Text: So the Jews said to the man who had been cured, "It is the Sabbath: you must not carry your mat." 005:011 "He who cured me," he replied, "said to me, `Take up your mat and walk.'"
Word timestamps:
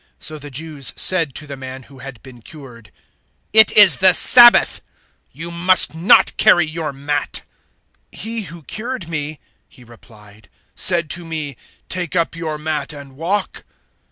So 0.17 0.39
the 0.39 0.49
Jews 0.49 0.93
said 0.95 1.35
to 1.35 1.45
the 1.45 1.55
man 1.55 1.83
who 1.83 1.99
had 1.99 2.23
been 2.23 2.41
cured, 2.41 2.91
"It 3.53 3.71
is 3.73 3.97
the 3.97 4.13
Sabbath: 4.13 4.81
you 5.31 5.51
must 5.51 5.93
not 5.93 6.35
carry 6.37 6.65
your 6.65 6.91
mat." 6.91 7.43
005:011 8.11 8.19
"He 8.19 8.41
who 8.45 8.63
cured 8.63 9.07
me," 9.07 9.39
he 9.69 9.83
replied, 9.83 10.49
"said 10.73 11.07
to 11.11 11.23
me, 11.23 11.55
`Take 11.87 12.15
up 12.15 12.35
your 12.35 12.57
mat 12.57 12.91
and 12.93 13.11
walk.'" 13.15 13.63